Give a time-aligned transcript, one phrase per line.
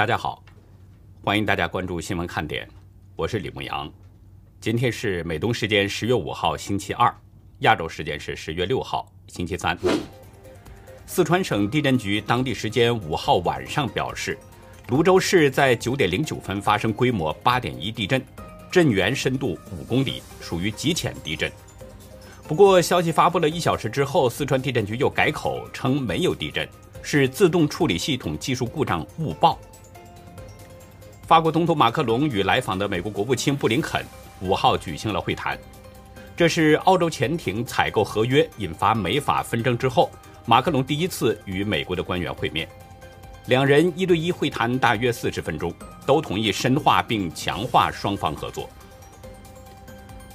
[0.00, 0.42] 大家好，
[1.22, 2.66] 欢迎大家关注新闻看点，
[3.16, 3.92] 我是李牧阳。
[4.58, 7.14] 今天是美东时间十月五号星期二，
[7.58, 9.78] 亚洲时间是十月六号星期三。
[11.04, 14.38] 四川省地震局当地时间五号晚上表示，
[14.86, 18.24] 泸州市在九点零九分发生规模八点一地震，
[18.70, 21.52] 震源深度五公里，属于极浅地震。
[22.48, 26.66] 不过，消息发布了一小时之后，四川地震局又改口称没有地震，
[27.02, 29.60] 是自动处理系统技术故障误报。
[31.30, 34.04] 法国总统马克龙与来访的美国国务卿布林肯
[34.40, 35.56] 五号举行了会谈，
[36.36, 40.10] 这是澳洲潜艇采购合约引发美法纷争之后。
[40.44, 42.68] 马克龙第一次与美国的官员会面，
[43.46, 45.72] 两人一对一会谈大约四十分钟，
[46.04, 48.68] 都同意深化并强化双方合作。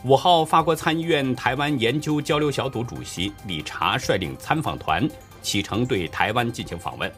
[0.05, 5.05] 五号，法国参议院台湾研究交流小组主席理查率领参访团
[5.41, 7.11] 启程对台湾进行访问，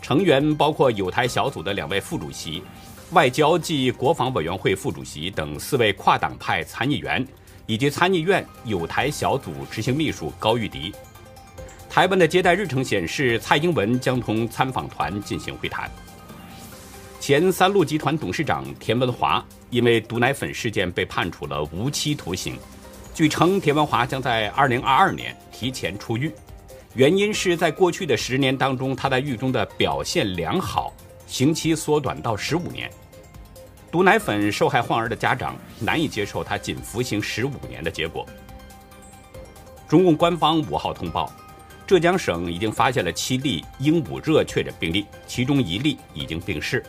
[0.00, 2.62] 成员包括有台小组的两位副主席、
[3.10, 7.24] 外交及国防委员会副主席等四位跨党派参议员，
[7.66, 10.92] 以及参议院有台小组执行秘书高玉迪。
[11.88, 15.88] 台湾的接待日程显示，蔡英文将同参访团进行会谈。
[17.20, 22.58] 前三鹿集团董事长田文华因为毒奶粉事件被判处了无期徒刑，
[23.14, 26.32] 据称，田文华将在二零二二年提前出狱，
[26.94, 30.92] 原因是在过去的十年当中，他在狱中的表现良好，
[31.34, 32.88] 刑期缩短到十五年。
[33.90, 38.24] 毒奶粉受害患儿的家长难以接受他仅服刑十五年的结果。
[39.88, 41.32] 中共官方五号通报。
[41.88, 46.80] 浙江省已经发现了七例鹦鹉热确诊病例，其中一例已经病逝。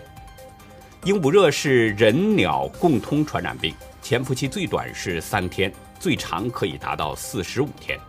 [1.05, 7.99] 鹦鹉热是人鸟共通传染病，潜伏期最短是三天，最长可以达到四十五天。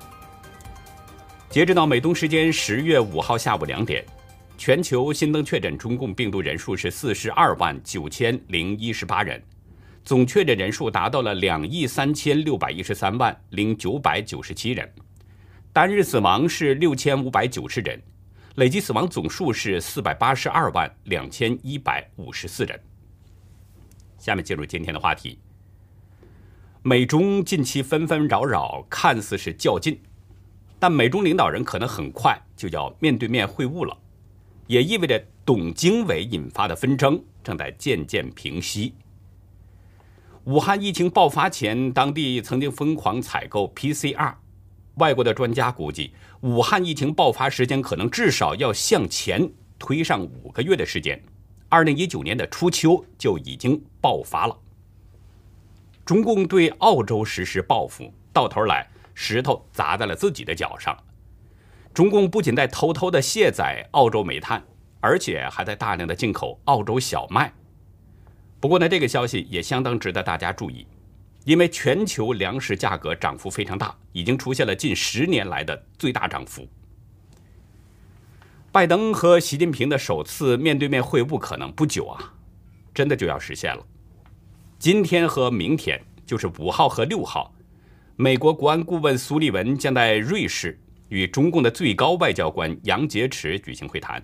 [1.49, 4.05] 截止到美东时间十月五号下午两点，
[4.59, 9.41] 全球新增确诊中共病毒人数是四十二万九千零一十八人，
[10.03, 14.91] 总确诊人数达到了两亿三千六百一十三万零九百九十七人。
[15.75, 18.01] 单日死亡是六千五百九十人，
[18.55, 22.81] 累计死亡总数是四百八十二万两千一百五十四人。
[24.19, 25.39] 下面进入今天的话题。
[26.83, 30.01] 美中近期纷纷扰扰，看似是较劲，
[30.79, 33.97] 但美中领导人可能很快就要面对面会晤了，
[34.67, 38.95] 也意味着董经纬引发的纷争正在渐渐平息。
[40.45, 44.35] 武汉疫情爆发前，当地曾经疯狂采购 PCR。
[44.95, 51.21] 外国的专家估计，武汉疫情爆发时间可能至少要向前推上五个月的时间。
[51.69, 54.57] 二零一九年的初秋就已经爆发了。
[56.05, 60.97] 中共对澳洲实施报复，到头来石头砸在了自己的脚上。
[61.97, 64.63] 中共不仅在偷偷的卸载澳洲煤炭，
[65.01, 67.51] 而且还在大量的进口澳洲小麦。
[68.61, 70.87] 不过呢，这个消息也相当值得大家注意。
[71.47, 76.69] 因为全球粮食价格涨幅非常大，已经出现了近十年来的最大涨幅。
[78.71, 82.35] 拜登和习近平的首次面对面会晤可能不久啊，
[82.93, 83.83] 真的就要实现了。
[84.79, 87.55] 今天和明天，就是五号和六号，
[88.17, 94.23] 美国国安顾问苏利文将在瑞士与中共的最高外交官杨洁篪举行会谈。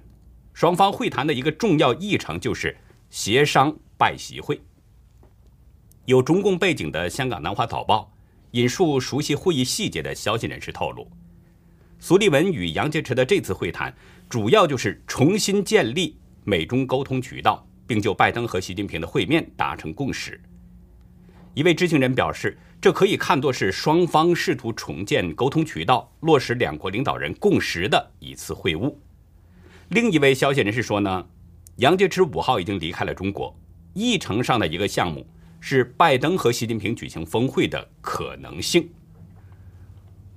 [0.54, 2.76] 双方会谈的一个重要议程就是
[3.08, 4.60] 协商拜习会。
[6.04, 8.12] 有中共背景的香港南华早报
[8.50, 11.08] 引述熟悉会议细节的消息人士透露，
[11.98, 13.94] 苏利文与杨洁篪的这次会谈
[14.28, 20.38] 主要就是重新建立美中沟通渠道，并就拜登和习近平的会面达成共识。
[21.54, 28.94] 一位知情人表示，这可以看作是双方试图重建沟通渠道、落实两国领导人共识的一次会晤。
[29.88, 31.26] 另一位消息人士说呢，
[31.76, 33.54] 杨洁篪五号已经离开了中国，
[33.94, 35.26] 议程上的一个项目。
[35.64, 38.90] 是拜登和习近平举行峰会的可能性。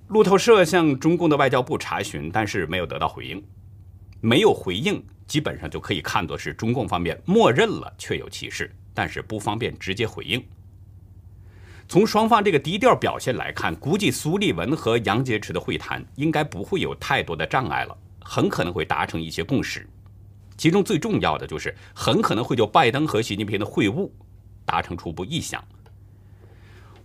[0.10, 3.44] 路透社向中共的外交部查询，但是没有得到回应。
[4.22, 10.46] 没有回应，基本上就可以看作是中共方面默认了确有其事，但是不方便直接回应。
[11.88, 19.88] 从双方这个低调表现来看，估计苏利文和杨洁篪的会谈应该不会有太多的障碍了，很可能会达成一些共识。
[20.58, 24.10] 其中最重要的就是，很可能会就拜登和习近平的会晤。
[24.66, 25.64] 达成初步意向。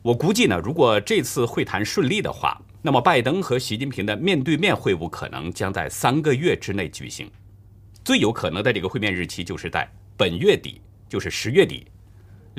[0.01, 7.31] 我估计呢，如果这次会谈顺利的话，那么拜登和习近平的面对面会晤可能将在三个月之内举行。
[8.03, 9.87] 最有可能的这个会面日期就是在
[10.17, 11.87] 本月底，就是十月底。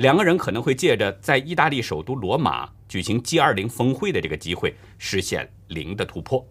[0.02, 6.44] 两个人可能会借着在意大利首都罗马举行 G20 峰会的这个机会，实现零的突破。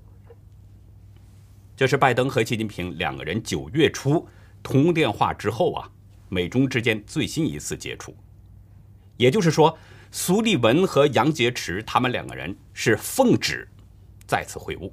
[1.75, 4.25] 这是拜登和习近平两个人九月初
[4.63, 5.92] 通电话之后啊，
[6.30, 8.15] 美中之间最新一次接触。
[9.18, 9.77] 也就是说，
[10.12, 13.68] 苏利文和杨洁篪他们两个人是奉旨
[14.25, 14.89] 再次会晤。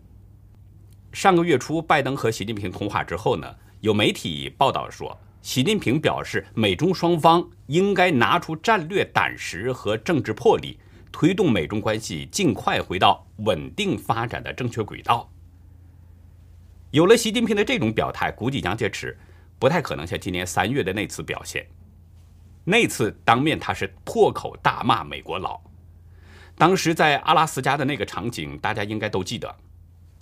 [1.12, 10.79] 上个月初，拜登和习近平通话之后呢，有媒体报道说，习近平表示，美中双方应该拿出战略胆识和政治魄力，
[11.11, 15.31] 推动美中关系尽快回到稳定发展的正确轨道。
[16.90, 19.14] 有了习近平的这种表态，估计杨洁篪
[19.58, 21.67] 不太可能像今年三月的那次表现。
[22.64, 25.61] 那次当面他是破口大骂美国佬，
[26.56, 29.56] 当时在阿拉斯加的那个场景，大家应该都记得。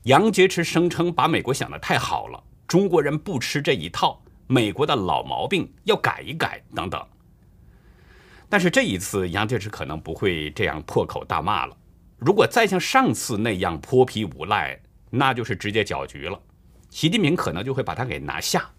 [0.05, 7.05] 杨洁篪声称把美国想得太好了，中国人不吃这一套，美国的老毛病要改一改等等。
[8.49, 11.77] 但是这一次杨洁篪可能不会这样破口大骂了。
[12.19, 16.41] 如果再像上次那样泼皮无赖，那就是直接搅局了。
[16.91, 18.71] 习近平可能就会把他给拿下。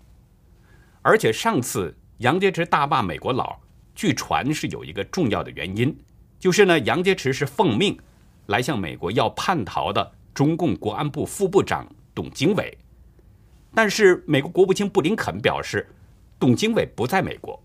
[1.02, 1.96] 而且上次。
[2.22, 3.60] 杨洁篪大骂美国佬，
[3.94, 5.96] 据传是有一个重要的原因，
[6.40, 7.96] 就是呢，杨洁篪是奉命
[8.48, 12.76] 来向美国要叛逃的中共国安部副部长董经纬，
[13.74, 15.88] 但是美国国务卿布林肯表示，
[16.40, 17.62] 董经纬不在美国。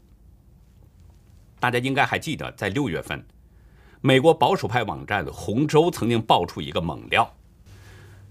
[1.58, 3.24] 大家应该还记得，在六月份，
[4.00, 7.34] 美国保守派网站红州曾经爆出一个猛料，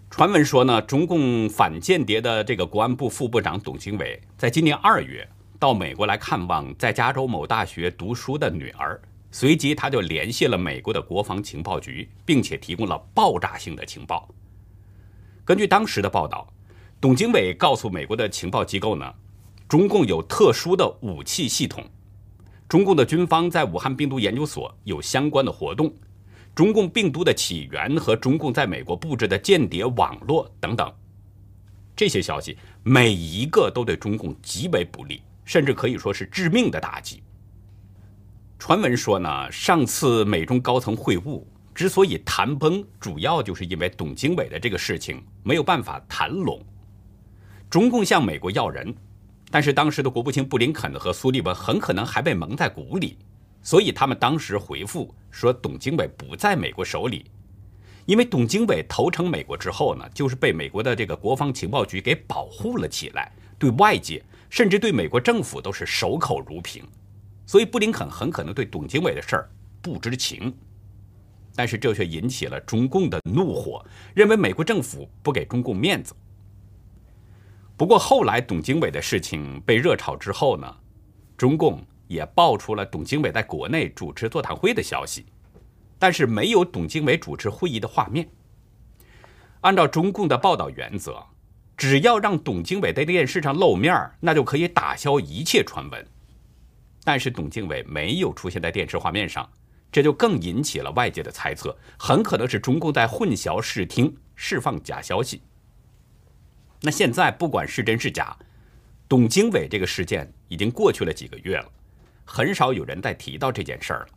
[0.09, 5.27] 传闻说呢，中共反间谍的这个国安部副部长董经纬，在今年二月。
[5.59, 14.27] 到美国来看望在加州某大学读书的女儿，随即他就联系了美国的国防情报局，并且提供了爆炸性的情报。
[15.45, 16.51] 根据当时的报道，
[17.01, 19.12] 董经纬告诉美国的情报机构呢，
[19.68, 21.83] 中共有特殊的武器系统，
[22.69, 25.92] 中共的军方在武汉病毒研究所有相关的活动，
[26.53, 30.94] 中共病毒的起源和中共在美国布置的间谍网络等等，
[31.95, 35.24] 这些消息每一个都对中共极为不利。
[35.44, 37.21] 甚至可以说是致命的打击。
[38.59, 41.44] 传闻说呢，上次美中高层会晤
[41.74, 46.63] 之所以谈崩，主要就是因为董经纬的这个事情没有办法谈拢。
[47.71, 48.94] 中共向美国要人，
[49.50, 53.18] 但是当时的国务卿布林肯和苏利文很可能还被蒙在鼓里，
[53.63, 57.31] 所以他们当时回复说董经纬不在美国手里，
[58.06, 64.21] 因为董经纬投诚美国之后呢，就是被美国的这个国防情报局给保护了起来，对外界。
[64.50, 66.83] 甚至对美国政府都是守口如瓶，
[67.45, 69.50] 所以布林肯很可能对董经纬的事儿
[69.81, 70.53] 不知情，
[71.56, 73.81] 但是这却引起了中共的怒火，
[74.13, 76.13] 认为美国政府不给中共面子。
[77.81, 80.72] 不过后来董经纬的事情被热炒之后呢，
[81.36, 85.25] 中共也爆出了董经纬在国内主持座谈会的消息，
[85.98, 88.30] 但是没有董经纬主持会议的画面。
[89.62, 91.24] 按照中共的报道原则。
[91.75, 96.07] 只要让董经纬在电视上露面那就可以打消一切传闻。
[97.04, 99.50] 但是董经纬没有出现在电视画面上，
[99.92, 105.42] 这就更引起了外界的猜测，很可能是中共在混淆视听，释放假消息。
[106.81, 108.36] 那现在不管是真是假，
[109.07, 111.72] 董经纬这个事件已经过去了几个月了，
[112.25, 114.07] 很少有人再提到这件事儿了。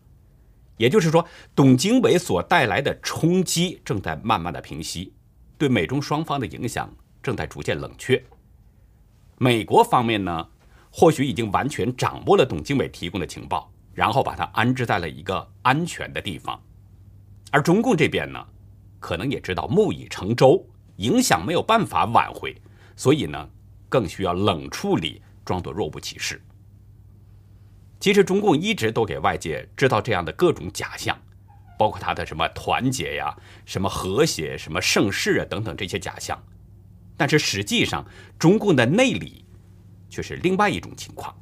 [0.77, 5.13] 也就是说，董经纬所带来的冲击正在慢慢的平息，
[5.57, 6.93] 对美中双方的影响。
[7.23, 8.23] 正在逐渐冷却。
[9.39, 10.47] 美国方面呢，
[10.91, 16.63] 或许已经完全掌握了董经纬提供的情报，然后把它安置在了一个安全的地方。
[17.51, 18.47] 而中共这边呢，
[19.01, 20.63] 可能也知道木已成舟，
[20.97, 22.55] 影响没有办法挽回，
[22.97, 23.49] 所以呢，
[23.89, 26.41] 更需要冷处理，装作若无其事。
[28.01, 31.19] 其实中共一直都给外界制造这样的各种假象，
[31.79, 33.35] 包括他的什么团结呀、
[33.65, 36.41] 什么和谐、什么盛世啊等等这些假象。
[37.17, 38.05] 但是实际上，
[38.39, 39.45] 中共的内里
[40.11, 41.35] 却是另外一种情况。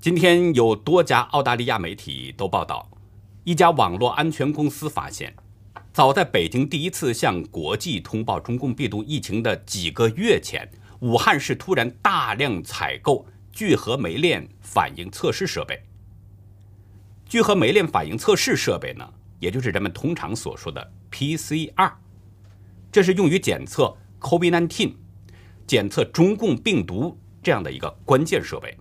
[0.00, 2.88] 今天有多家澳大利亚媒体都报道，
[3.44, 5.36] 一家网络安全公司发现，
[5.92, 10.70] 早在北京第一次向国际通报中共病毒疫情的几个月前，
[11.00, 15.82] 武汉市突然大量采购聚合酶链反应测试设备。
[17.26, 21.92] 聚合酶链反应测试设备呢，也就是人们通常所说的 PCR，
[22.92, 23.96] 这是用于检测。
[24.20, 24.92] COVID-19
[25.66, 28.76] 检测中共病毒这样的一个关键设备。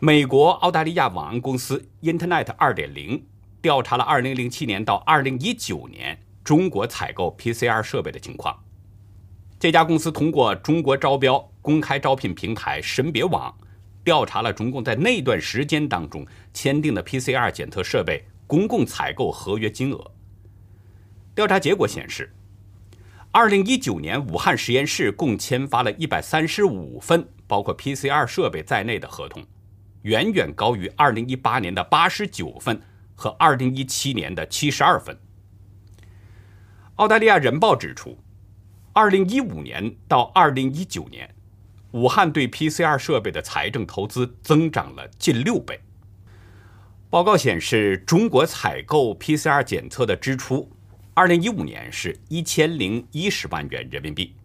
[0.00, 3.22] 美国澳大利亚网安公司 Internet 2.0
[3.60, 8.56] 调查了2007年到2019年中国采购 PCR 设备的情况。
[9.58, 13.52] 这家公司通过中国招标公开招聘平台神别网
[14.04, 20.12] 调查了中共在那段时间当中签订的 PCR 检测设备公共采购合约金额。
[21.34, 22.32] 调查结果显示。
[23.30, 29.44] 二零一九年，武汉实验室共签发了一百三十五份包括 PCR 设备在内的合同，
[30.02, 32.80] 远远高于二零一八年的八十九份
[33.18, 35.18] 和二零一七年的七十二份。
[36.94, 38.16] 澳大利亚人报指出，
[38.92, 41.34] 二零一五年到二零一九年，
[41.90, 45.80] 武汉对 PCR 设备的财政投资增长了近六倍。
[47.10, 50.70] 报告显示，中国采购 PCR 检测的支出。
[51.14, 54.36] 二零一五年是一千零一十万元人民币，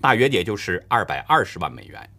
[0.00, 2.10] 大约也就是二百二十万美元。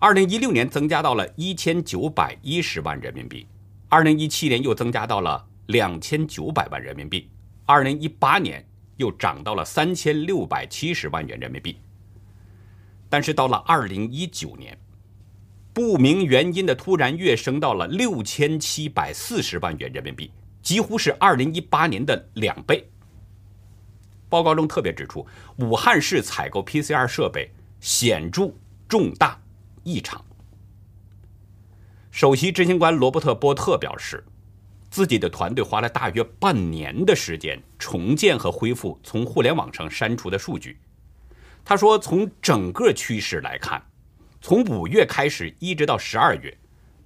[0.00, 3.46] 二零一六年增加到了一千九百一十万人民币，
[3.92, 7.30] 二零一七年又增加到了两千九百万人民币，
[7.66, 11.76] 二零一八年又涨到了三千六百七十万元人民币。
[13.10, 14.74] 但是到了二零一九年，
[15.74, 20.32] 不明原因的突然跃升到了六千七百四十万元人民币，
[20.62, 22.90] 几乎是二零一八年的两倍。
[24.30, 25.26] 报告中特别指出，
[25.58, 28.50] 武汉市采购 PCR 设备显著
[28.88, 29.38] 重大
[29.84, 30.24] 异常。
[32.12, 34.22] 首席执行官罗伯特·波特表示，
[34.90, 40.78] 自己的团队花了大约半年的时间重建和恢复从互联网上删除的数据。
[41.64, 43.82] 他说：“从整个趋势来看，
[44.42, 46.54] 从五月开始一直到十二月，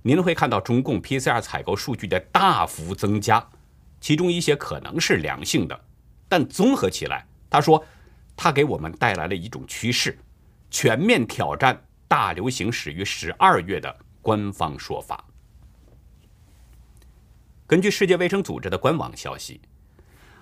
[0.03, 3.49] 您会看到中共 PCR 采购数据的大幅增加，
[4.01, 5.85] 其中一些可能是良性的。”
[6.29, 7.85] 但综合起来，他说，
[8.35, 10.19] 他给我们带来了一种趋势，
[10.69, 13.97] 全面挑战大流行始于十二月的
[14.27, 15.25] 官方说法。
[17.65, 19.61] 根据世界卫生组织的官网消息，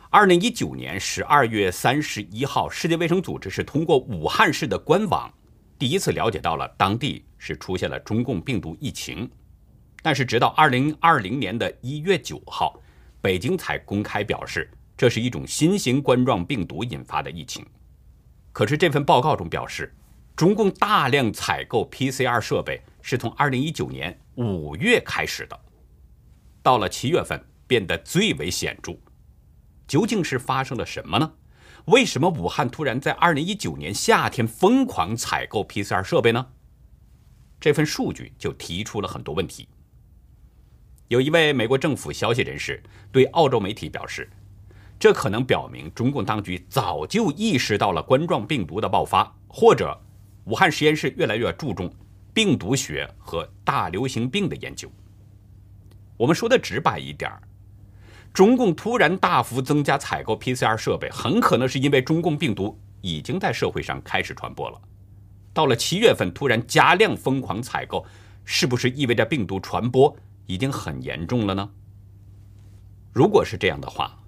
[0.09, 5.31] 二零一九年十二月三十一号，世界卫生组织是通过武汉市的官网
[5.79, 9.31] 第一次了解到了当地是出现了中共病毒疫情，
[10.01, 12.81] 但是直到二零二零年的一月九号，
[13.21, 14.71] 北京才公开表示。
[14.97, 17.67] 这是一种新型冠状病毒引发的疫情，
[18.53, 19.95] 可是这份报告中表示，
[20.37, 25.61] 中共大量采购 PCR 设备是从2019年5月开始的，
[26.63, 28.97] 到了七月份变得最为显著。
[29.87, 31.31] 究竟是发生了什么呢？
[31.85, 36.47] 为什么武汉突然在2019年夏天疯狂采购 PCR 设备呢？
[37.61, 39.69] 这份数据就提出了很多问题。
[41.09, 42.83] 有一位美国政府消息人士
[43.13, 44.27] 对澳洲媒体表示。
[44.97, 50.01] 这可能表明中共当局早就意识到了冠状病毒的爆发，或者
[50.45, 51.93] 武汉实验室越来越注重
[52.35, 54.91] 病毒学和大流行病的研究。
[56.17, 57.31] 我们说的直白一点
[58.33, 64.81] 中共突然大幅增加采购 PCR 设备，很可能是因为中共病毒已经在社会上开始传播了。
[65.53, 68.05] 到了七月份突然加量疯狂采购，
[68.45, 70.15] 是不是意味着病毒传播
[70.47, 71.71] 已经很严重了呢？
[73.13, 74.19] 如果是这样的话，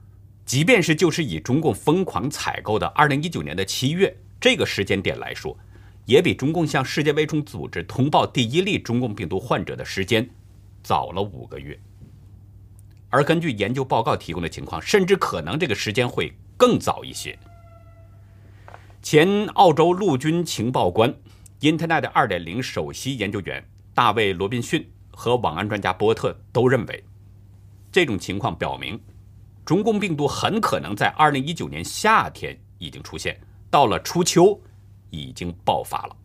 [0.44, 5.58] 即便是就是以中共疯狂采购的二零一九年的七月这个时间点来说，
[6.06, 10.28] 也比中共向世界卫生组织通报第一例中共病毒患者的时间
[10.82, 11.78] 早了五个月。
[13.10, 17.38] 而根据研究报告提供的情况，甚至可能这个时间会更早一些。
[19.02, 21.14] 前澳洲陆军情报官、
[21.60, 27.04] Internet 二点零首席研究员大卫·罗宾逊和网安专家波特都认为，
[27.92, 29.00] 这种情况表明。
[29.64, 34.60] 中共病毒很可能在二零一九年夏天已经出现，到了初秋
[35.10, 36.16] 已经爆发了。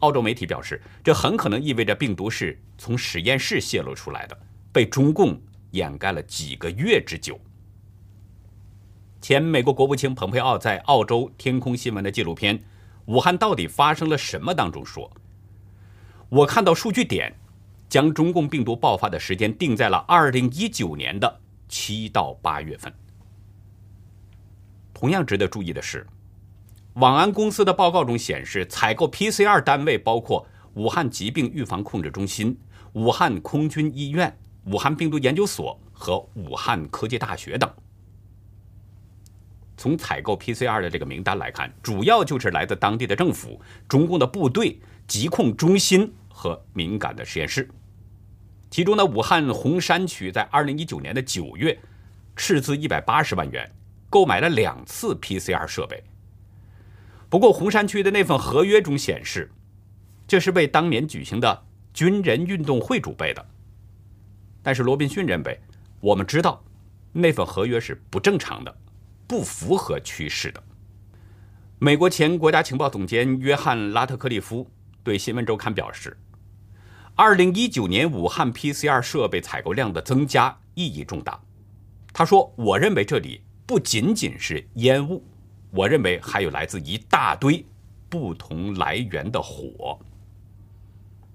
[0.00, 4.38] 澳洲媒体表示，这很可能意味着病毒是从实验室泄露出来的，
[4.72, 7.40] 被中共掩盖了几个月之久。
[9.20, 12.58] 前美国国务卿蓬佩奥在澳洲天空新闻的纪录片
[13.04, 15.08] 《武汉到底发生了什么》当中说
[16.28, 17.32] ：“我看到数据点
[17.88, 22.92] 将中共病毒爆发的时间定在了二零一九年的。”七到八月份。
[24.92, 26.06] 同样值得注意的是，
[26.94, 32.58] 网安公司的报告中显示，采购 PCR 单位包括武汉疾病预防控制中心、
[32.92, 37.70] 武汉空军医院、武汉病毒研究所和武汉科技大学等。
[39.78, 43.58] 从采购 PCR 的这个名单来看，主要就是来自当地的政府、
[43.88, 47.66] 中共的部队、疾控中心和敏感的实验室。
[48.70, 51.78] 其中呢，武汉洪山区在二零一九年的九月，
[52.36, 53.70] 斥资一百八十万元
[54.10, 56.04] 购买了两次 PCR 设备。
[57.32, 59.50] 不过，洪山区的那份合约中显示，
[60.28, 63.42] 这是为当年举行的军人运动会准备的。
[64.62, 65.58] 但是罗宾逊认为，
[66.00, 66.62] 我们知道
[67.10, 68.76] 那份合约是不正常的，
[69.26, 70.62] 不符合趋势的。
[71.78, 74.70] 美国前国家情报总监约翰·拉特克利夫
[75.02, 76.14] 对《新闻周刊》表示。
[77.14, 81.40] 二零一九年武汉 PCR 设备采购量的增加意义重大。
[82.12, 85.24] 他说：“我认为这里不仅仅是烟雾，
[85.74, 87.64] 我认为还有来自一大堆
[88.08, 89.98] 不同来源的火。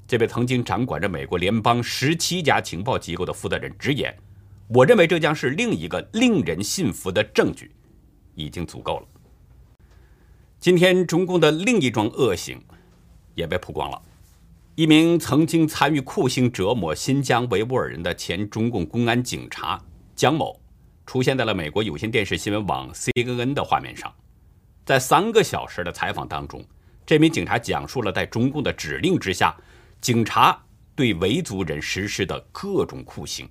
[0.08, 4.16] 这位曾经掌管着美国联邦十七家情报机构的负责人直言
[4.70, 7.72] ：“我认为这将是另一个令人信服的证据，
[8.36, 9.08] 已经足够了。”
[10.62, 12.62] 今天，中共的另一桩恶行
[13.36, 14.02] 也被曝光了。
[14.76, 19.84] 一名曾经参与酷刑折磨新疆维吾尔人的前中共公安警察
[20.16, 20.60] 姜某，
[21.06, 24.14] 出现在了美国有线电视新闻网 CNN 的画面上。
[24.88, 26.66] 在三个小时的采访当中，
[27.06, 29.54] 这名警察讲述了在中共的指令之下，
[30.00, 30.58] 警察
[30.96, 33.50] 对维族人实施的各种酷刑。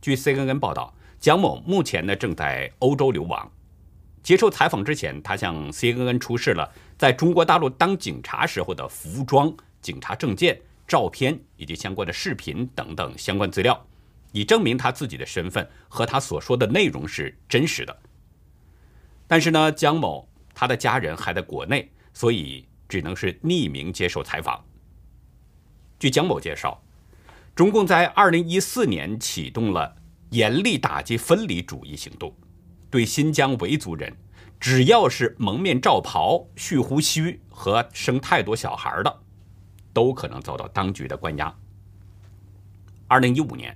[0.00, 3.46] 据 CNN 报道，蒋某目前呢正在欧洲流亡。
[4.22, 9.54] 接受采访之前，他向 CNN 出示了在中国大陆当警察时候的服装。
[9.82, 10.58] 警察证件、
[10.88, 13.86] 照片以及相关的视频等等相关资料，
[14.32, 17.94] 以证明他自己的身份和他所说的内容是真实的。
[19.26, 24.64] 但是呢，姜某他的家人还在国内，所以只能是匿名接受采访。
[25.98, 26.82] 据姜某介绍，
[27.54, 29.96] 中共在2014年启动了
[30.30, 32.34] 严厉打击分离主义行动，
[32.90, 34.16] 对新疆维族人，
[34.60, 39.22] 只要是蒙面罩袍、蓄胡须和生太多小孩的。
[39.92, 41.56] 都可能遭到当局的关押。
[43.08, 43.74] 二零一五年，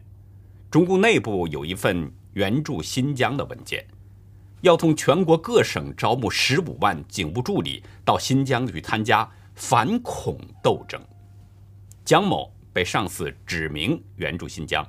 [0.71, 3.87] 中共内部有一份援助新疆的文件，
[4.61, 11.01] 要从全国各省招募十五万警务助理到新疆去参加反恐斗争。
[12.05, 14.87] 姜某被上司指名援助新疆，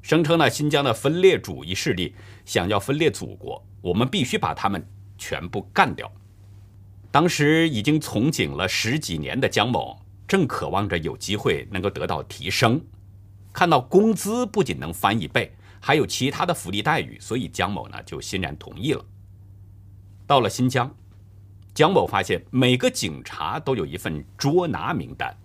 [0.00, 2.14] 声称呢新疆的分裂主义势力
[2.44, 4.86] 想要分裂祖国，我们必须把他们
[5.18, 6.10] 全部干掉。
[7.10, 9.98] 当时已经从警了十几年的姜某。
[10.28, 12.80] 正渴望着有机会能够得到提升，
[13.52, 15.52] 看到工资不仅能翻一倍，
[15.84, 19.04] 还有其他的福利待遇，所以姜某呢就欣然同意了。
[20.24, 20.88] 到了新疆，
[21.74, 25.36] 姜某发现每个警察都有一份捉拿名单，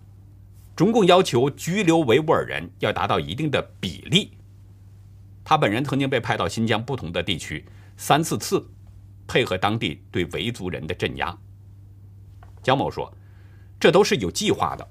[0.76, 4.30] 中共要求拘留维吾尔人要达到一定的比例。
[5.44, 7.64] 他本人曾经被派到新疆不同的地区
[7.96, 8.64] 三四次，
[9.26, 11.36] 配合当地对维族人的镇压。
[12.62, 13.12] 姜某说。
[13.80, 14.88] 这都是有计划的，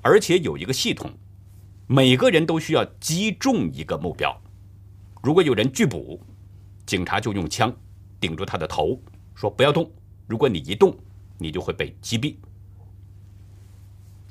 [0.00, 1.10] 而且有一个系统，
[1.86, 4.34] 每个人都需要击中一个目标。
[5.22, 6.20] 如果有人拒捕，
[6.86, 7.74] 警察就用枪
[8.18, 9.00] 顶住他的头，
[9.34, 9.90] 说不要动。
[10.26, 10.96] 如果你一动，
[11.38, 12.36] 你就会被击毙。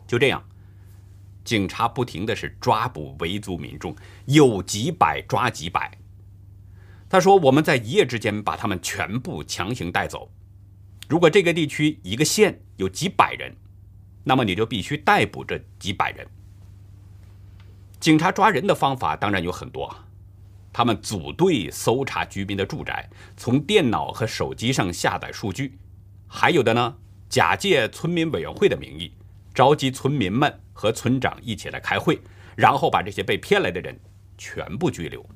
[0.08, 0.44] 就这样，
[1.44, 5.98] 警察不停的是抓捕维族民众，有几百抓几百。
[7.10, 10.32] 他说：“我们在一夜之间把他们全部强行带走。
[11.08, 13.56] 如果这个地区一个县有几百人。”
[14.22, 16.28] 那么你就必须逮捕这几百人。
[18.00, 19.96] 警察抓人的方法当然有很多，
[20.80, 25.74] 他们组队搜查居民的住宅，从电脑和手机上下载数据；
[26.26, 26.96] 还有的呢，
[27.28, 29.12] 假借村民委员会的名义，
[29.54, 32.18] 召集村民们和村长一起来开会，
[32.56, 34.00] 然后把这些被骗来的人
[34.38, 35.30] 全部拘留。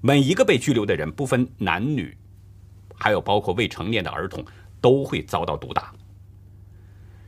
[0.00, 2.18] 每一个被拘留的人，不分男女，
[2.96, 4.44] 还有包括未成年的儿童，
[4.80, 5.94] 都会遭到毒打。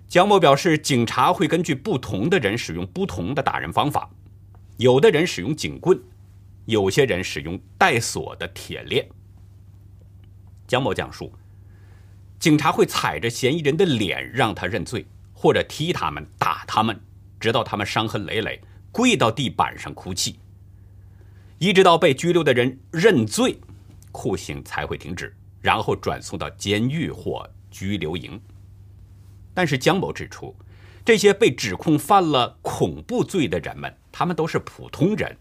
[0.09, 4.11] 江某表示，警察会根据不同的人使用不同的打人方法，
[4.79, 5.97] 有的人使用警棍，
[6.69, 9.09] 有些人使用带锁的铁链。
[10.67, 11.33] 姜某讲述，
[12.39, 17.01] 警察会踩着嫌疑人的脸让他认罪，或者踢他们、打他们，
[17.41, 18.61] 直到他们伤痕累累，
[18.93, 20.39] 跪到地板上哭泣，
[21.59, 23.59] 一直到被拘留的人认罪，
[24.13, 28.39] 酷刑才会停止，然后转送到监狱或拘留营。
[29.55, 30.55] 但是姜某指出，
[31.03, 35.35] 这些被指控犯了恐怖罪的人们，他们都是普通人，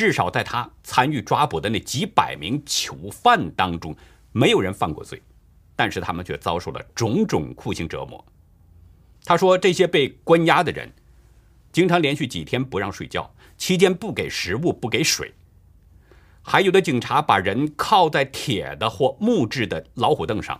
[0.00, 3.94] 至少在他参与抓捕的那几百名囚犯当中，
[4.32, 5.20] 没有人犯过罪，
[5.76, 8.24] 但是他们却遭受了种种酷刑折磨。
[9.26, 10.90] 他说，这些被关押的人，
[11.70, 15.34] 经常连续几天不让睡觉，期间不给食物、不给水，
[16.40, 20.58] 还有的警察把人靠在铁的或木质的老虎凳上。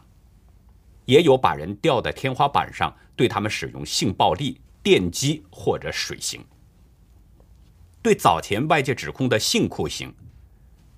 [1.06, 6.44] 也有把人吊在天花板上，对他们使用性暴力、电击或者水刑。
[8.02, 10.14] 对早前外界指控的性酷刑，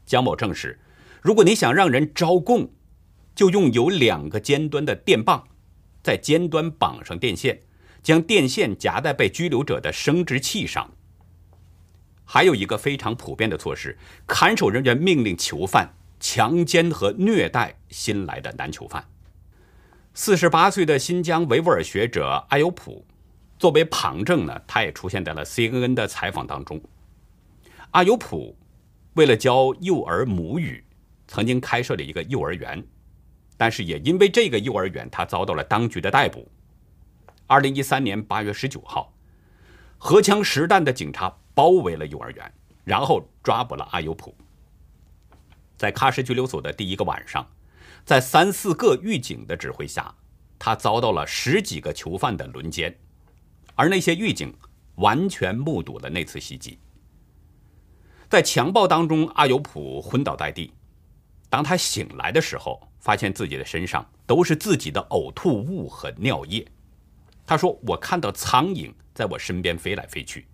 [0.06, 0.78] 姜某证实：
[1.20, 2.70] 如果你想让人招供，
[3.34, 5.48] 就用有两个尖端的电棒，
[6.02, 7.62] 在尖端绑上电线，
[8.02, 10.92] 将电线夹在被拘留者的生殖器上。
[12.24, 19.04] 还有一个非常普遍的措施，看守人员命令囚犯强奸和虐待新来的男囚犯。
[20.14, 23.04] 四十八岁的新疆维吾尔学者艾尤普，
[23.58, 26.80] 作为旁证呢，他也出现在了 CNN 的采访当中。
[27.92, 28.56] 阿尤普
[29.14, 30.82] 为了教幼儿母语，
[31.28, 32.82] 曾经开设了一个幼儿园。
[33.58, 36.50] 但是也因为这个幼儿园，他遭到了当局的逮捕。
[37.46, 39.12] 二零一三年八月十九号，
[39.98, 42.52] 荷枪实弹的警察包围了幼儿园，
[42.82, 44.34] 然后抓捕了阿尤普。
[45.76, 47.46] 在喀什拘留所的第一个晚上，
[48.06, 50.14] 在三四个狱警的指挥下，
[50.58, 52.98] 他遭到了十几个囚犯的轮奸，
[53.74, 54.54] 而那些狱警
[54.94, 56.78] 完全目睹了那次袭击。
[58.32, 60.72] 在强暴当中，阿尤普昏倒在地。
[61.50, 66.66] 当他醒来的时候，发现自己的身上都是自己的呕吐物和尿液。
[67.44, 70.46] 他说：“我看到苍蝇在我身边飞来飞去，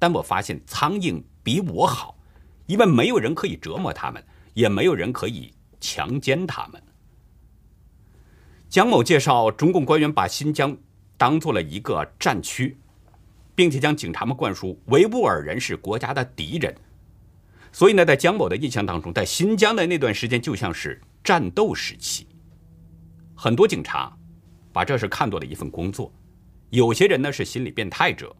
[0.00, 2.18] 但我发现苍蝇比我好，
[2.66, 4.20] 因为没有人可以折磨他们，
[4.54, 6.82] 也没有人可以强奸他们。”
[8.68, 10.76] 蒋某介绍，中共官员把新疆
[11.16, 12.76] 当做了一个战区，
[13.54, 16.74] 并且将警察们灌输维吾尔人是国家的敌人。
[17.74, 22.26] 所以呢，在姜某的印象当中，在新疆的那段时间就像是战斗时期。
[23.34, 24.14] 很多警察
[24.74, 26.12] 把这事看作了一份工作，
[26.68, 28.36] 有些人呢是心理变态者，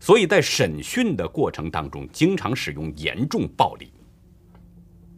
[0.00, 3.92] 所以在审讯的过程当中经常使用严重暴力。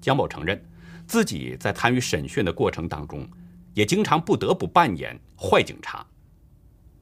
[0.03, 0.62] 姜某承认，
[1.07, 3.27] 自己在参与审讯的过程当中，
[3.73, 6.07] 也经常不得不扮演坏警察，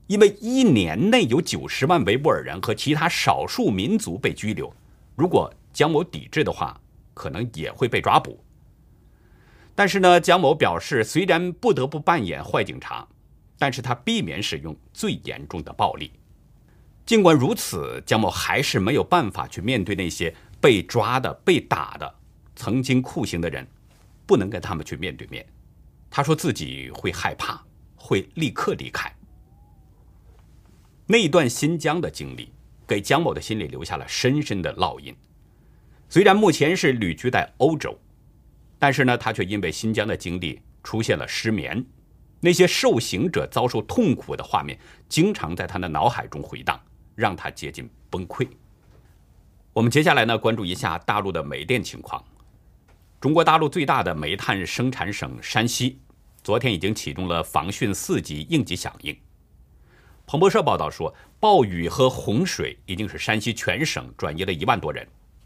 [0.06, 4.72] 因为一年内有九十万维吾尔人和其他少数民族被拘留，
[5.16, 5.52] 如果。
[5.74, 6.80] 蒋某抵制的话，
[7.12, 8.42] 可能也会被抓捕。
[9.74, 13.06] 但是呢，蒋某表示，虽然不得不扮演坏警察，
[13.58, 16.12] 但是他避免使用最严重的暴力。
[17.04, 22.14] 尽管如此，蒋某还是没有办法去面对那些被抓的、被打的、
[22.54, 23.66] 曾经酷刑的人，
[24.24, 25.44] 不能跟他们去面对面。
[26.08, 27.60] 他说自己会害怕，
[27.96, 29.12] 会立刻离开。
[31.06, 32.50] 那一段新疆的经历，
[32.86, 35.14] 给蒋某的心里留下了深深的烙印。
[36.14, 37.98] 虽然目前是旅居在欧洲，
[38.78, 41.84] 但是呢，他却因为新疆的经历出现了失眠。
[42.38, 46.80] 那些受刑者遭受痛苦的画面，经常在他的脑海中回荡，
[47.16, 48.46] 让他接近崩溃。
[49.72, 52.24] 我们接下来呢，关注一下大陆的煤电情况。
[53.20, 55.98] 中国大陆最大的煤炭生产省山西，
[56.44, 59.16] 昨天已经启动了防汛四级应急响应。
[60.26, 65.04] 彭博社报道说，暴雨和洪水已经使山西全省转移了一万多人。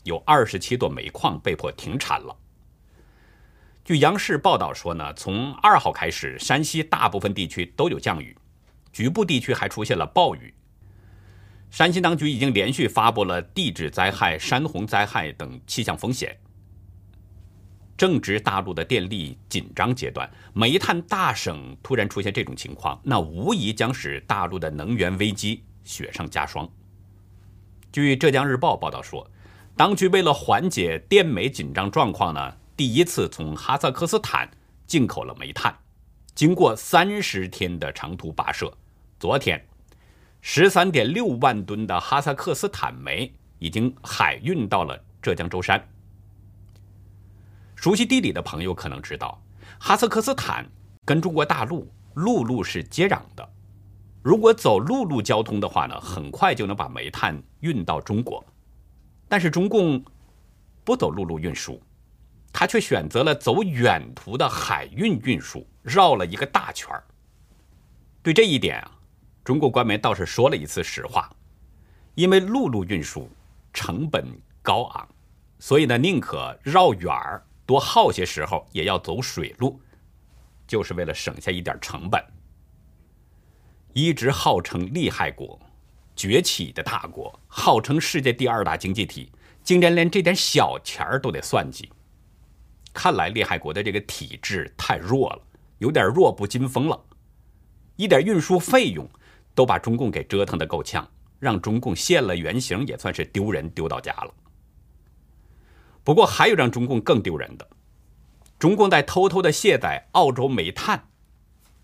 [0.08, 2.34] 有二十七座煤矿被迫停产了。
[3.84, 8.36] 据央视报道说呢，从二号开始，山西大部分地区都有降雨，
[8.92, 10.52] 局部地区还出现了暴雨。
[11.70, 16.36] 山西当局已经连续发布了地质灾害、山洪灾害等气象风险。
[17.96, 26.68] 正值大陆的电力紧张阶段，煤炭大省突然出现这种情况，那无疑将使大陆的能源危机雪上加霜。
[27.90, 29.26] 据浙江日报报道说。
[29.78, 34.50] 当局为了缓解电煤紧张状况呢，第一次从哈萨克斯坦
[34.88, 35.72] 进口了煤炭。
[36.34, 38.76] 经过三十天的长途跋涉，
[39.20, 39.64] 昨天，
[40.40, 45.88] 十三点六万吨的哈萨克斯坦煤已经海运到了浙江舟山。
[47.76, 49.40] 熟悉地理的朋友可能知道，
[49.78, 50.68] 哈萨克斯坦
[51.04, 53.48] 跟中国大陆陆路是接壤的。
[54.24, 58.44] 如果走陆路交通的话呢，很快就能把煤炭运到中国。
[59.28, 60.02] 但是中共
[60.84, 61.80] 不走陆路运输，
[62.52, 66.90] 他却选择了走远途的海运运输，绕了一个大圈。
[68.22, 68.90] 对这一点啊，
[69.44, 71.30] 中国官媒倒是说了一次实话，
[72.14, 73.28] 因为陆路运输
[73.72, 74.26] 成本
[74.62, 75.08] 高昂，
[75.58, 79.80] 所以呢宁可绕远儿，多耗些时候也要走水路，
[80.66, 82.22] 就是为了省下一点成本。
[83.92, 85.60] 一直号称厉害国。
[86.18, 89.30] 崛起的大国，号称世界第二大经济体，
[89.62, 91.88] 竟然连这点小钱儿都得算计。
[92.92, 95.40] 看来厉害国的这个体制太弱了，
[95.78, 97.00] 有点弱不禁风了。
[97.94, 99.08] 一点运输费用
[99.54, 104.34] 都把中共给折腾的够呛，让中共现了原形，也算是丢人丢到家了。
[106.02, 107.68] 不过还有让中共更丢人的，
[108.58, 111.00] 中共在偷偷的卸载澳洲煤炭，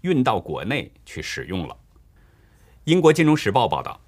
[0.00, 1.76] 运到国内去使用了。
[2.82, 4.00] 英国金融时报报道。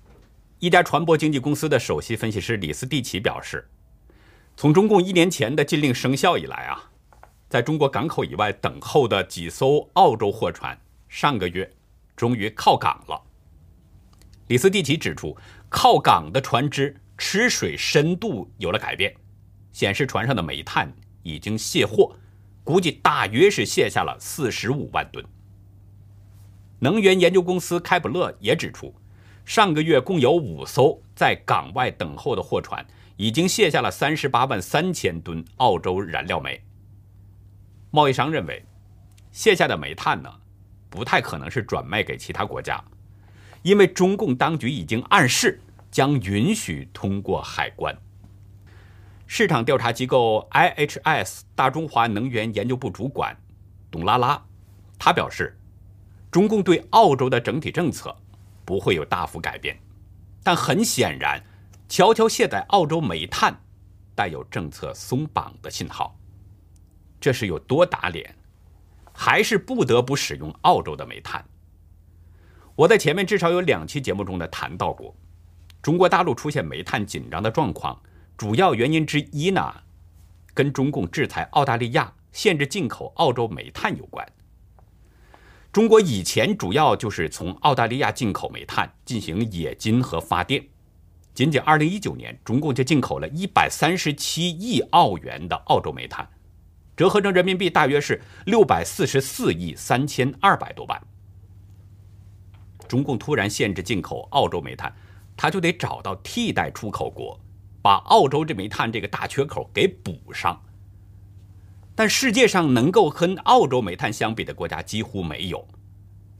[0.66, 3.70] 一家船舶经纪公司的首席分析师李斯蒂奇表示，
[4.57, 6.90] 从中共一年前的禁令生效以来啊，
[7.48, 10.76] 在中国港口以外等候的几艘澳洲货船，
[11.09, 11.72] 上个月
[12.16, 13.22] 终于靠港了。
[14.48, 15.37] 李斯蒂奇指出，
[15.68, 19.14] 靠港的船只吃水深度有了改变，
[19.72, 22.16] 显示船上的煤炭已经卸货，
[22.64, 25.24] 估计大约是卸下了四十五万吨。
[26.81, 28.92] 能源研究公司开普勒也指出。
[29.46, 32.85] 上个月共有五艘在港外等候的货船，
[33.16, 36.61] 已经卸下了三十八万三千吨澳洲燃料煤。
[37.92, 38.64] 贸易商认为，
[39.30, 40.28] 卸下的煤炭呢，
[40.90, 42.85] 不太可能是转卖给其他国家，
[43.62, 45.61] 因为中共当局已经暗示
[45.92, 47.96] 将允许通过海关。
[49.28, 53.37] 市场调查机构 IHS 大中华能源研究部主管
[53.92, 54.42] 董拉拉，
[54.98, 55.56] 他表示，
[56.32, 58.14] 中共对澳洲的整体政策
[58.66, 59.79] 不会有大幅改变，
[60.42, 61.42] 但很显然，
[61.88, 63.62] 悄悄卸载澳洲煤炭，
[64.14, 66.18] 带有政策松绑的信号。
[67.18, 68.37] 这是有多打脸？
[69.12, 71.42] 还是不得不使用澳洲的煤炭？
[72.74, 75.16] 我在前面至少有两期节目中的谈到过，
[75.81, 77.98] 中国大陆出现煤炭紧张的状况。
[78.37, 79.74] 主要原因之一呢，
[80.52, 84.31] 跟中共制裁澳大利亚、限制进口澳洲煤炭有关。
[85.76, 90.66] 中国以前主要就是从澳大利亚进口煤炭进行冶金和发电。
[91.34, 96.26] 仅仅2019年，中共就进口了137亿澳元的澳洲煤炭，
[96.96, 100.98] 折合成人民币大约是644亿3200多万。
[102.88, 104.90] 中共突然限制进口澳洲煤炭，
[105.36, 107.38] 他就得找到替代出口国。
[107.82, 110.58] 把澳洲这煤炭这个大缺口给补上，
[111.96, 115.66] 但世界上能够和澳洲煤炭相比的国家几乎没有。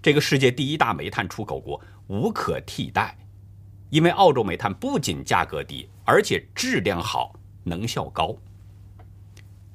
[0.01, 3.19] 这个世界第一大煤炭出口国无可替代，
[3.91, 8.37] 因为澳洲煤炭不仅价格低，而且质量好，能效高。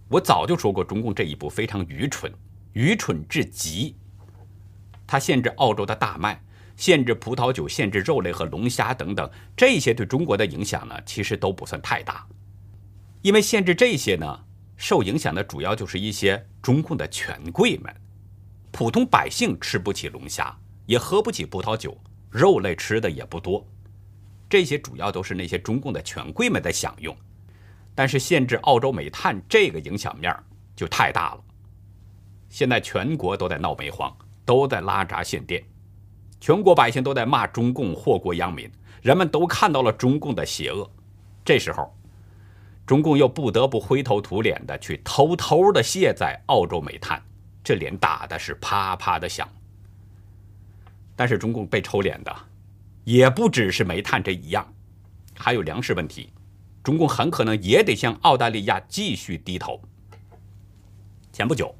[0.07, 2.31] 我早就说过，中共这一步非常愚蠢，
[2.73, 3.97] 愚蠢至极。
[5.05, 6.41] 它限制澳洲的大麦。
[6.77, 12.25] 限制葡萄酒、限制肉类和龙虾等等，这些对中国的影响呢，其实都不算太大。
[13.21, 14.45] 因为限制这些呢，
[14.81, 17.95] 受影响的主要就是一些中共的权贵们，
[18.71, 21.95] 普通百姓吃不起龙虾，也喝不起葡萄酒，
[22.31, 23.63] 肉类吃的也不多。
[24.49, 27.15] 这些主要都是那些中共的权贵们在享用。
[27.93, 30.35] 但是限制澳洲煤炭这个影响面
[30.75, 31.43] 就太大了。
[32.49, 34.11] 现在全国都在闹煤荒，
[34.43, 35.63] 都在拉闸限电。
[36.39, 38.67] 全国百姓都在骂中共祸国殃民，
[39.03, 40.89] 人们都看到了中共的邪恶。
[41.45, 41.95] 这时候，
[42.91, 47.23] 中共又不得不灰头土脸的去偷偷的卸载澳洲煤炭，
[47.63, 49.47] 这脸打的是啪啪的响。
[51.15, 52.35] 但是中共被抽脸的
[53.05, 54.67] 也不只是煤炭这一样，
[55.37, 56.33] 还有粮食问题，
[56.83, 59.81] 中共很可能也得向澳大利亚继续低头。
[61.31, 61.73] 前不久，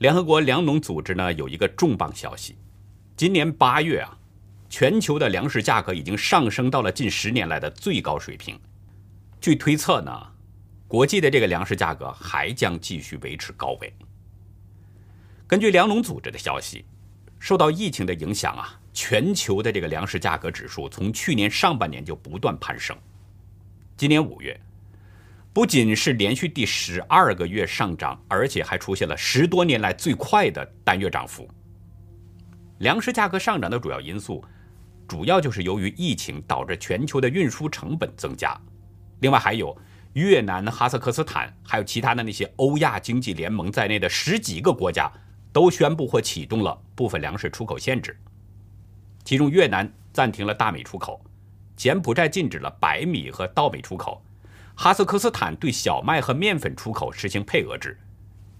[0.00, 2.58] 联合国粮农组织呢有一个重磅消息。
[3.16, 4.18] 今年八月啊，
[4.68, 8.60] 全球的粮食价格已经上升到了近十年来的最高水平。
[9.40, 10.12] 据推测呢，
[10.86, 13.90] 国际的这个粮食价格还将继续维持高位。
[15.46, 16.84] 根据粮农组织的消息，
[17.38, 22.94] 受到疫情的影响啊，全球的这个粮食价格指数从去年上半年就不断攀升。
[23.96, 24.60] 今年五月，
[25.54, 31.48] 不仅是连续第十二个月上涨，而且还出现了十多年来最快的单月涨幅。
[32.80, 34.44] 粮食价格上涨的主要因素，
[35.08, 38.54] 主要就是由于疫情导致全球的运输成本增加。
[39.20, 39.76] 另外还有
[40.14, 45.10] 越南、哈萨克斯坦，还有其他的那些欧亚经济联盟在内的十几个国家，
[45.52, 48.18] 都宣布或启动了部分粮食出口限制。
[49.24, 51.24] 其中越南暂停了大米出口，
[51.76, 54.22] 柬埔寨禁止了白米和稻米出口，
[54.74, 57.98] 哈萨克斯坦对小麦和面粉出口实行配额制。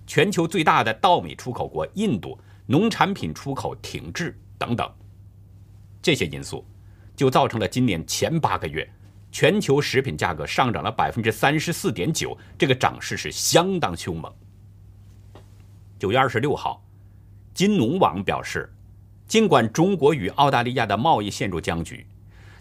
[0.06, 2.38] 全球最大的稻米出口国印度。
[2.66, 4.88] 农产品出口停滞等等，
[6.00, 6.64] 这些因素
[7.16, 8.88] 就造成了今年前八个月
[9.32, 14.32] 全球食品价格上涨了百分之三十四点九，这个涨势是相当凶猛。
[15.98, 16.82] 九月二十六号，
[17.54, 18.72] 金农网表示，
[19.26, 22.06] 尽管中国与澳大利亚的贸易陷入僵局，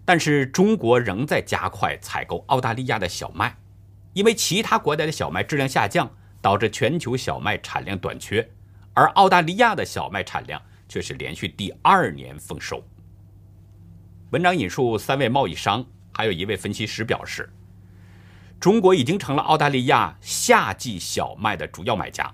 [0.06, 3.58] 但是中国仍在加快采购澳大利亚的小麦，
[4.14, 6.10] 因为其他国家的小麦质量下降，
[6.42, 8.48] 导致全球小麦产量短缺。
[8.94, 12.84] 而澳大利亚的小麦产量却是连续第二年丰收。
[14.32, 17.50] 文章引述三位贸易商，还有一位分析师表示，
[18.60, 22.34] 中国已经成了澳大利亚夏季小麦的主要买家。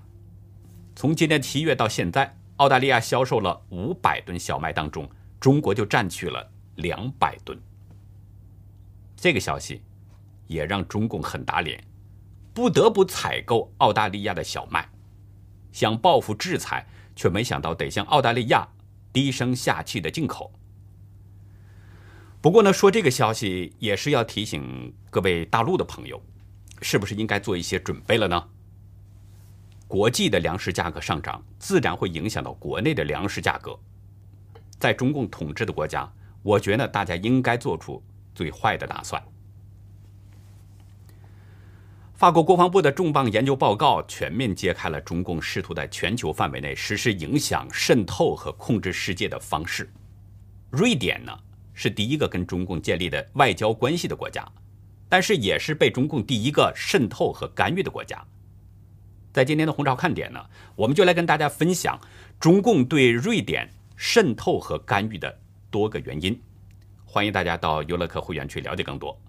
[0.94, 5.08] 从今年七月到现在，澳大利亚销售了五百吨小麦当中，
[5.38, 7.56] 中国就占去了两百吨。
[9.14, 9.82] 这个消息
[10.46, 11.82] 也让中共很打脸，
[12.52, 14.88] 不得不采购澳大利亚的小麦。
[15.70, 18.66] 想报复制裁，却没想到得向澳大利亚
[19.12, 20.50] 低声下气的进口。
[22.46, 26.22] 不过呢，说这个消息也是要提醒各位大陆的朋友，
[26.80, 28.40] 是不是应该做一些准备了呢？
[29.88, 33.76] 国际的粮食价格上涨，自然会影响到国内的粮食价格。
[34.78, 36.08] 在中共统治的国家，
[36.44, 38.00] 我觉得大家应该做出
[38.32, 39.20] 最坏的打算。
[42.14, 49.92] 法国国防部的重磅研究报告全面揭开了中共试图在全球范围内实施影响、渗透和控制世界的方式。
[50.70, 51.36] 瑞典呢
[51.76, 54.42] 是第一个跟中共建立的外交关系的国家，
[55.10, 58.24] 但是也是被中共第一个渗透和干预的国家。
[59.30, 60.42] 在今天的红潮看点呢，
[60.74, 62.00] 我们就来跟大家分享
[62.40, 65.38] 中共对瑞典渗透和干预的
[65.70, 66.40] 多个原因。
[67.04, 69.20] 欢迎大家到优乐客会员去了解更多。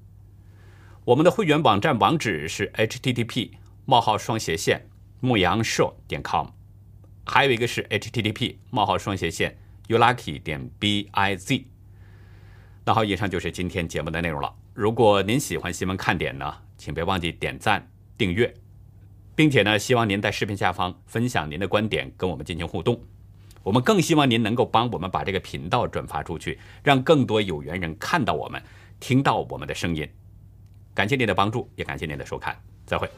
[1.04, 3.52] 我们的会员网站网址是 http:
[3.84, 4.88] 冒号双斜线
[5.20, 6.48] 牧羊社点 com，
[7.26, 9.58] 还有一个是 http: 冒号双斜线
[9.90, 11.66] ulucky 点 biz。
[12.88, 14.56] 那好，以上就是今天节目的内容了。
[14.74, 17.86] 如果您喜欢新闻看点呢，请别忘记点赞、
[18.18, 18.54] 订阅，
[19.36, 22.98] 并且呢，希望您在视频下方分享您的观点，跟我们进行互动。
[23.62, 28.64] 我们更希望您能够帮我们把这个频道转发出去，让更多有缘人看到我们，
[29.02, 30.08] 听到我们的声音。
[30.94, 33.10] 感谢您的帮助，也感谢您的收看，再会。